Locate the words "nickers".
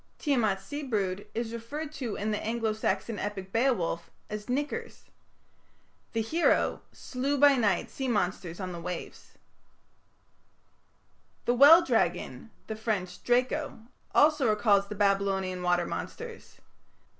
4.49-5.03